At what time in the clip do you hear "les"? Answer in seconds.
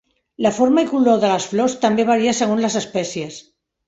1.31-1.45, 2.65-2.79